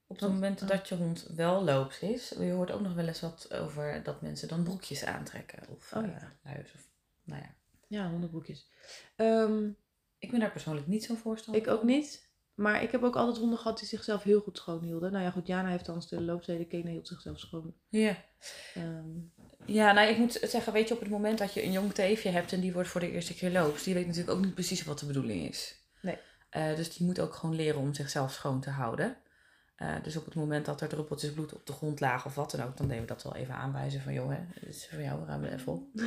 [0.07, 0.65] Op het moment ja.
[0.65, 4.21] dat je hond wel loops is, je hoort ook nog wel eens wat over dat
[4.21, 5.59] mensen dan broekjes aantrekken.
[5.69, 6.31] Of Oh eh, ja.
[6.43, 6.73] luis.
[6.75, 6.89] Of,
[7.23, 7.55] nou ja.
[7.87, 8.69] Ja, hondenboekjes.
[9.15, 9.69] Ehm,
[10.17, 12.26] Ik ben daar persoonlijk niet zo voorstander ik ook niet.
[12.57, 15.11] Maar ik heb ook altijd honden gehad die zichzelf heel goed schoon hielden.
[15.11, 16.67] Nou ja, goed, Jana heeft dan de loopzeden.
[16.67, 17.73] Kena hield zichzelf schoon.
[17.89, 18.17] Ja.
[18.73, 19.09] Ehm,
[19.65, 22.29] Ja, nou ik moet zeggen, weet je, op het moment dat je een jong teefje
[22.29, 24.83] hebt en die wordt voor de eerste keer loops, die weet natuurlijk ook niet precies
[24.83, 25.75] wat de bedoeling is.
[26.01, 26.17] Nee.
[26.49, 29.17] Eh, dus die moet ook gewoon leren om zichzelf schoon te houden.
[29.75, 32.51] Eh, dus op het moment dat er druppeltjes bloed op de grond lagen of wat
[32.51, 35.01] dan ook, dan deden we dat wel even aanwijzen van, joh, hè, dit is voor
[35.01, 35.83] jou, ruim even op.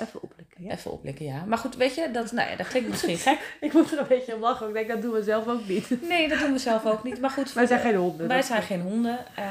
[0.00, 0.70] even, even ja.
[0.70, 1.44] Even oplikken, ja.
[1.44, 3.54] Maar goed, weet je, dat, nou ja, dat klinkt misschien gek.
[3.60, 4.68] Ik moet er een beetje om lachen.
[4.68, 5.88] Ik denk, dat doen we zelf ook niet.
[6.08, 7.20] Nee, dat doen we zelf ook niet.
[7.20, 8.28] Maar goed, Wij zijn geen honden.
[8.28, 9.18] wij zijn geen honden.
[9.36, 9.44] Eh,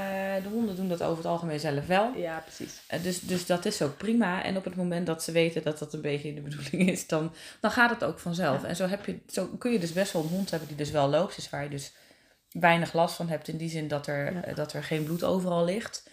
[0.43, 2.13] de honden doen dat over het algemeen zelf wel.
[2.15, 2.81] Ja, precies.
[2.87, 4.43] Eh, Dus, dus dat is ook prima.
[4.43, 7.33] En op het moment dat ze weten dat dat een beetje de bedoeling is, dan,
[7.59, 8.61] dan gaat het ook vanzelf.
[8.61, 8.67] Ja.
[8.67, 10.91] En zo, heb je, zo kun je dus best wel een hond hebben die dus
[10.91, 11.93] wel loopt, is waar je dus
[12.51, 13.47] weinig last van hebt.
[13.47, 14.43] In die zin dat er, Ja.
[14.43, 16.09] eh, dat er geen bloed overal ligt.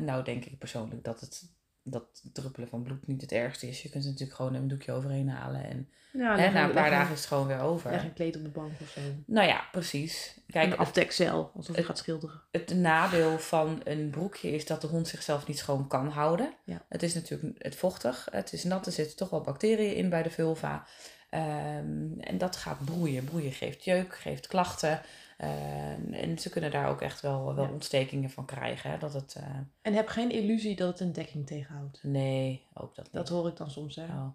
[0.00, 1.42] Nou denk ik persoonlijk dat het
[1.84, 3.82] dat druppelen van bloed niet het ergste is.
[3.82, 5.64] Je kunt er natuurlijk gewoon een doekje overheen halen.
[5.64, 7.92] En Ja, hè, leg na een leg paar dagen is het gewoon weer Leg over.
[7.92, 9.00] een kleed op de bank of zo.
[9.26, 10.38] Nou ja, precies.
[10.46, 12.40] Kijk, een afdekcel, alsof je gaat schilderen.
[12.50, 16.54] het nadeel van een broekje is dat de hond zichzelf niet schoon kan houden.
[16.64, 16.84] Ja.
[16.88, 20.22] Het is natuurlijk het vochtig, het is nat, er zitten toch wel bacteriën in bij
[20.22, 20.86] de vulva.
[21.34, 23.24] Ehm, en dat gaat broeien.
[23.24, 25.00] Broeien geeft jeuk, geeft klachten.
[25.38, 27.70] Ehm, en ze kunnen daar ook echt wel, wel Ja.
[27.70, 28.90] ontstekingen van krijgen.
[28.90, 28.98] Hè?
[28.98, 29.44] Dat het, eh,
[29.82, 31.98] En heb geen illusie dat het een dekking tegenhoudt.
[32.02, 33.12] nee, ook dat niet.
[33.14, 34.04] Dat hoor ik dan soms, hè.
[34.04, 34.26] Oh.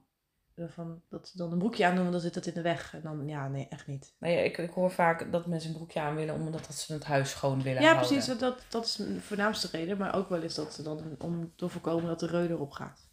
[0.68, 2.94] Van, dat ze dan een broekje aandoen, want dan zit het in de weg.
[2.94, 4.14] En dan, ja, nee, echt niet.
[4.18, 6.94] Maar ja, ik, ik hoor vaak dat mensen een broekje aan willen omdat dat ze
[6.94, 8.08] het huis schoon willen Ja, houden.
[8.08, 8.38] precies.
[8.40, 9.98] Dat, dat is de voornaamste reden.
[9.98, 13.08] Maar ook wel eens dat ze dan, om te voorkomen dat de reu erop gaat.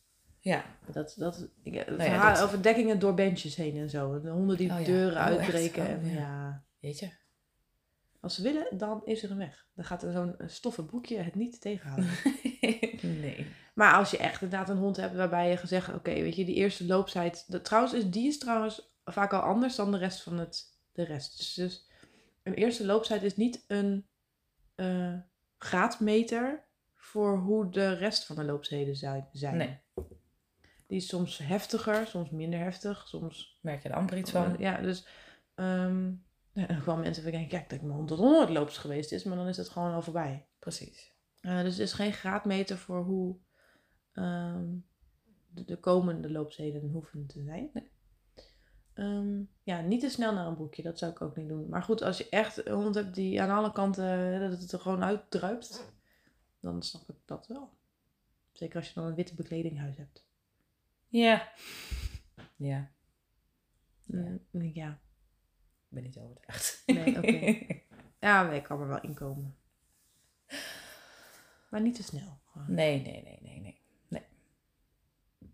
[0.46, 4.20] Ja, Dat, dat, ja, verhaal dat- over dekkingen door benches heen en zo.
[4.20, 4.84] De honden die Oh ja.
[4.84, 5.82] deuren Oh, uitbreken.
[5.82, 6.64] Oh, en, ja.
[6.80, 7.10] weet je.
[8.20, 9.66] Als ze willen, dan is er een weg.
[9.74, 12.08] Dan gaat er zo'n stoffen broekje het niet tegenhouden.
[13.20, 13.46] nee.
[13.74, 16.54] Maar als je echt inderdaad een hond hebt waarbij je gezegd, oké, weet je, die
[16.54, 17.44] eerste looptijd.
[17.52, 21.02] De, trouwens, is, die is trouwens vaak al anders dan de rest van het, de
[21.04, 21.36] rest.
[21.38, 21.88] Dus, dus
[22.42, 24.06] een eerste looptijd is niet een
[24.74, 25.14] eh,
[25.58, 29.28] graadmeter voor hoe de rest van de loopzeden zijn.
[29.32, 29.56] zijn.
[29.56, 29.84] Nee.
[30.86, 34.56] Die is soms heftiger, soms minder heftig, soms Merk je er amper iets van?
[34.58, 35.06] ja, dus
[35.54, 36.12] ehm
[36.56, 39.36] ja, en gewoon mensen denken, kijk, dat mijn hond tot nooit loops geweest is, maar
[39.36, 40.46] dan is het gewoon al voorbij.
[40.58, 41.14] Precies.
[41.40, 43.36] Eh, dus er is geen graadmeter voor hoe
[44.12, 44.64] ehm,
[45.48, 47.70] de, de komende loopzeden hoeven te zijn.
[47.72, 47.90] Nee.
[48.94, 51.68] Ehm, ja, niet te snel naar een broekje, dat zou ik ook niet doen.
[51.68, 54.80] Maar goed, als je echt een hond hebt die aan alle kanten, dat het er
[54.80, 55.92] gewoon uitdruipt,
[56.60, 57.70] dan snap ik dat wel.
[58.52, 60.25] Zeker als je dan een witte bekleding in huis hebt.
[61.08, 61.52] Ja.
[62.56, 62.90] Ja,
[64.06, 64.38] Ja.
[64.52, 64.90] Ik, ja.
[64.90, 66.82] ik ben niet overtuigd.
[66.86, 67.64] Nee, oké.
[68.20, 69.56] Ja, ik kan er wel inkomen.
[71.70, 72.38] Maar niet te snel.
[72.52, 72.74] Gewoon.
[72.74, 74.22] nee, nee, nee, nee, nee, nee.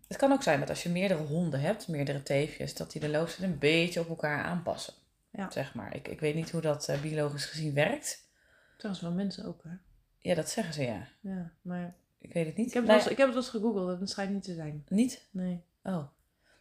[0.07, 3.09] Het kan ook zijn dat als je meerdere honden hebt, meerdere teefjes, dat die de
[3.09, 4.93] loopzet een beetje op elkaar aanpassen.
[5.31, 5.51] Ja.
[5.51, 5.95] Zeg maar.
[5.95, 8.29] Ik, ik weet niet hoe dat eh, biologisch gezien werkt.
[8.77, 9.75] Trouwens, wel mensen ook, hè?
[10.19, 11.07] Ja, dat zeggen ze ja.
[11.21, 12.67] Ja, maar Ik weet het niet.
[12.67, 14.85] ik heb, het eens, ik heb het wel eens gegoogeld het schijnt niet te zijn.
[14.87, 15.27] Niet?
[15.31, 15.63] Nee.
[15.83, 16.03] Oh.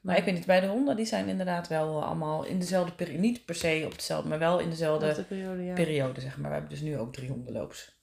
[0.00, 3.20] Maar ik weet niet, bij de honden, die zijn inderdaad wel allemaal in dezelfde periode.
[3.20, 5.74] Niet per se op hetzelfde, maar wel in dezelfde Dat de periode, ja.
[5.74, 6.48] periode, zeg maar.
[6.48, 8.00] We hebben dus nu ook drie hondenloops.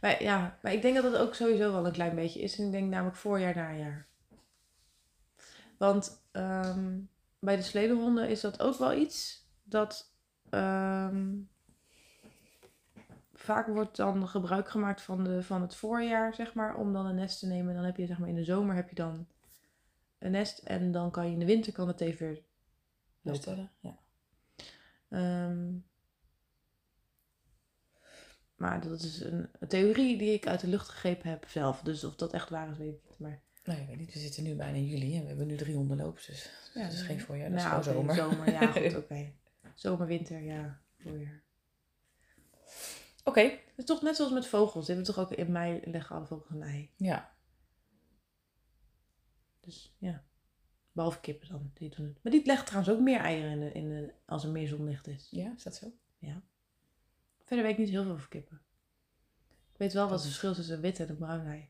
[0.00, 2.58] Maar ja, maar ik denk dat het ook sowieso wel een klein beetje is.
[2.58, 4.06] En ik denk namelijk voorjaar, najaar.
[5.78, 6.98] Want ehm,
[7.38, 10.14] bij de sledehonden is dat ook wel iets dat
[10.50, 11.34] ehm,
[13.48, 17.14] vaak wordt dan gebruik gemaakt van, de, van het voorjaar, zeg maar, om dan een
[17.14, 17.74] nest te nemen.
[17.74, 19.26] Dan heb je, zeg maar, in de zomer heb je dan
[20.18, 22.42] een nest en dan kan je in de winter kan het even weer
[23.20, 23.70] lopen.
[23.80, 23.98] Ja.
[25.08, 25.76] Ehm,
[28.56, 31.80] maar dat is een, theorie die ik uit de lucht gegrepen heb zelf.
[31.82, 33.18] Dus of dat echt waar is, weet ik niet.
[33.18, 34.12] Maar Nou, ik weet niet.
[34.12, 36.26] We zitten nu bijna in juli en we hebben nu drie hondenloops.
[36.26, 38.14] Dus Ja, dat is geen voorjaar, dat nou, is gewoon zomer.
[38.14, 39.32] zomer, ja, goed, oké.
[39.74, 41.46] Zomer, winter, ja, voorjaar.
[43.28, 43.40] Oké.
[43.40, 44.86] Het is toch net zoals met vogels.
[44.86, 46.90] Die hebben toch ook in mei leggen alle vogels een ei.
[46.96, 47.32] Ja.
[49.60, 50.24] Dus ja.
[50.92, 51.70] Behalve kippen dan.
[51.74, 52.22] Die doen het.
[52.22, 55.06] Maar die leggen trouwens ook meer eieren in de, in de, als er meer zonlicht
[55.06, 55.28] is.
[55.30, 55.92] Ja, is dat zo?
[57.48, 58.60] Verder weet ik niet heel veel over kippen.
[59.72, 61.68] Ik weet wel wat het verschil is tussen een wit en een bruin ei.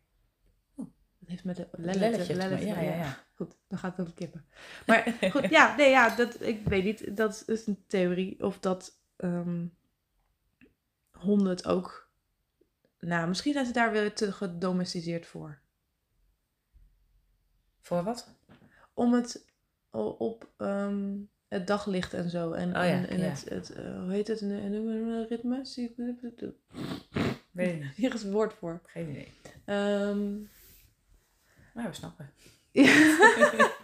[0.74, 0.86] Oh.
[1.18, 3.24] Dat heeft met de lelletje Ja, ja, ja.
[3.36, 4.44] Goed, dan gaat het over kippen.
[4.86, 7.16] Maar goed, ja, nee, ja, dat, ik weet niet.
[7.16, 8.44] Dat is een theorie.
[8.44, 9.66] Of dat ehm,
[11.18, 12.10] honden het ook...
[12.98, 15.60] Nou, misschien zijn ze daar weer te gedomesticeerd voor.
[17.80, 18.34] Voor wat?
[18.94, 19.46] Om het
[20.18, 21.16] op ehm,
[21.48, 22.52] het daglicht en zo.
[22.52, 23.24] En, Oh ja, en, en ja.
[23.24, 25.64] het, het eh, hoe heet het, een, een, een ritme?
[27.50, 27.94] Weet niet.
[27.94, 28.80] Hier is een woord voor.
[28.86, 29.32] Geen idee.
[29.64, 30.40] Ehm,
[31.74, 32.30] Maar we snappen.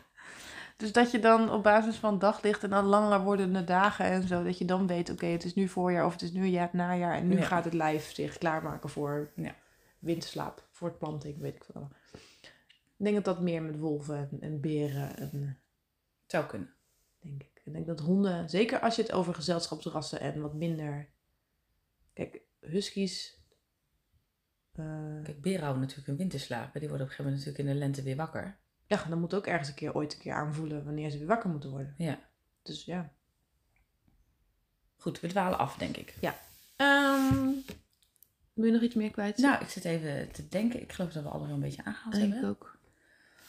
[0.77, 4.45] dus dat je dan op basis van daglicht en dan langer wordende dagen en zo,
[4.45, 6.73] dat je dan weet, oké, het is nu voorjaar of het is nu ja, het
[6.73, 7.45] najaar en nu Ja.
[7.45, 9.55] gaat het lijf zich klaarmaken voor Ja.
[9.99, 11.89] winterslaap, voor het planting, weet ik veel.
[12.97, 15.59] Ik denk dat dat meer met wolven en, en beren en
[16.27, 16.75] Zou kunnen.
[17.21, 17.61] denk ik.
[17.65, 21.09] Ik denk dat honden, zeker als je het over gezelschapsrassen en wat minder.
[22.13, 23.43] Kijk, huskies.
[24.73, 24.85] eh,
[25.23, 26.73] Kijk, beren houden natuurlijk een winterslaap.
[26.73, 28.59] Die worden op een gegeven moment natuurlijk in de lente weer wakker.
[28.87, 31.51] Ja, dan moet ook ergens een keer ooit een keer aanvoelen wanneer ze weer wakker
[31.51, 31.95] moeten worden.
[31.99, 32.19] Ja.
[32.63, 33.13] Dus ja.
[34.97, 36.15] Goed, we dwalen af, denk ik.
[36.77, 37.49] Ehm
[38.55, 39.37] wil je nog iets meer kwijt?
[39.37, 40.83] Nou, ik zit even te denken.
[40.83, 42.51] Ik geloof dat we alle wel een beetje aangehaald denk ik hebben.
[42.51, 42.79] ook.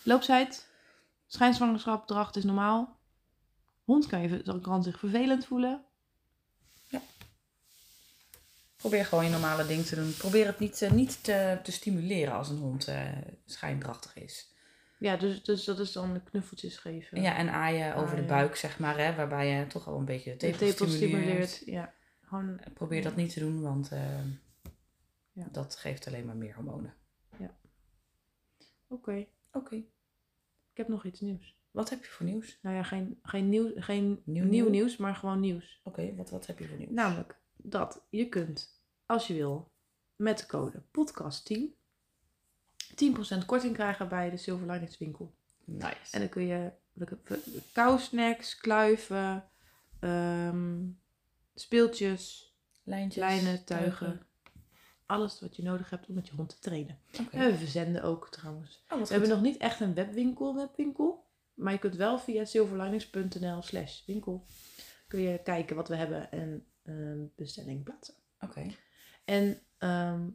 [0.04, 0.68] Loopsheid.
[1.28, 3.00] Schijnzwangerschap, dracht is normaal.
[3.84, 5.86] Hond kan, je, kan zich vervelend voelen.
[8.76, 10.14] Probeer gewoon je normale ding te doen.
[10.18, 13.12] Probeer het niet, eh, niet te, te stimuleren als een hond eh,
[13.46, 14.55] schijndrachtig is.
[15.00, 17.22] Ja, dus, dus dat is dan knuffeltjes geven.
[17.22, 20.32] Ja, en aaien over de buik, zeg maar, hè, waarbij je toch al een beetje
[20.32, 21.50] de de tepel, tepel stimuleert.
[21.50, 21.62] stimuleert.
[21.66, 24.26] Ja, gewoon Probeer dat niet te doen, want eh,
[25.32, 25.48] Ja.
[25.52, 26.94] dat geeft alleen maar meer hormonen.
[28.88, 29.26] Oké.
[29.52, 29.76] Oké.
[29.76, 31.58] Ik heb nog iets nieuws.
[31.72, 32.60] Wat heb je voor nieuws?
[32.62, 34.70] Nou ja, geen, geen, nieuw, geen Nieuw nieuw, nieuw?
[34.70, 35.82] nieuws, maar gewoon nieuws.
[35.84, 36.92] Oké, wat, wat heb je voor nieuws?
[36.92, 39.72] Namelijk dat je kunt, als je wil,
[40.16, 41.78] met de code podcast10
[42.96, 45.34] 10% korting krijgen bij de Silver Linings winkel.
[45.66, 45.96] nice.
[46.12, 46.72] En dan kun je
[47.74, 49.50] kousnacks, kluiven,
[50.00, 50.84] ehm,
[51.56, 52.54] speeltjes,
[52.84, 54.22] Lijntjes, lijnen, tuigen.
[55.06, 57.00] Alles wat je nodig hebt om met je hond te trainen.
[57.22, 57.38] Oké.
[57.38, 58.84] En we verzenden ook trouwens.
[58.90, 61.26] Oh, We hebben nog niet echt een webwinkel, webwinkel.
[61.54, 64.46] Maar je kunt wel via silverlinings.nl slash winkel
[65.08, 68.14] kun je kijken wat we hebben en een bestelling plaatsen.
[68.40, 68.66] Oké.
[69.26, 70.30] En ehm,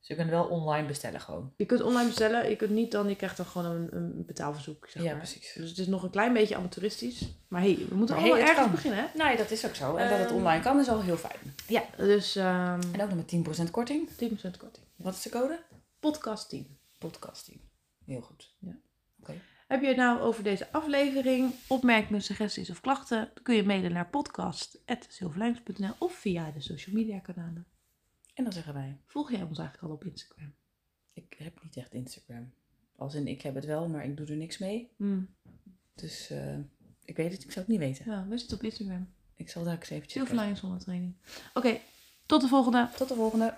[0.00, 1.52] Dus je kunt wel online bestellen gewoon.
[1.56, 2.50] je kunt online bestellen.
[2.50, 4.88] Je kunt niet dan, je krijgt dan gewoon een, een betaalverzoek.
[4.88, 5.18] Zeg Ja, maar.
[5.18, 5.52] precies.
[5.52, 7.28] Dus het is nog een klein beetje amateuristisch.
[7.48, 8.70] Maar hey, we moeten Maar allemaal hey, ergens kan.
[8.70, 9.06] beginnen, hè?
[9.18, 9.96] Nou ja, dat is ook zo.
[9.96, 11.54] En dat het Ehm, online kan is al heel fijn.
[11.68, 14.08] Ja, dus ehm En ook nog met 10% korting.
[14.08, 14.86] 10% korting.
[14.96, 15.62] Wat is de code?
[16.00, 16.78] Podcast 10.
[16.98, 17.60] Podcasting.
[18.04, 18.56] Heel goed.
[18.60, 18.76] Ja.
[19.20, 19.34] Oké.
[19.68, 23.30] Heb je het nou over deze aflevering opmerkingen, suggesties of klachten?
[23.34, 27.66] Dan kun je mailen naar podcast.silverlijns.nl of via de social media kanalen.
[28.40, 30.54] En dan zeggen wij, Volg jij ons eigenlijk al op Instagram?
[31.12, 32.52] ik heb niet echt Instagram.
[32.96, 34.90] Als in, ik heb het wel, maar ik doe er niks mee.
[35.94, 36.58] Dus eh,
[37.04, 38.10] ik weet het, ik zou het niet weten.
[38.10, 39.08] Ja, we zitten op Instagram.
[39.36, 41.14] Ik zal daar eens eventjes Silverlijns zonder training.
[41.54, 41.78] Oké,
[42.26, 42.88] tot de volgende.
[42.96, 43.54] Tot de volgende.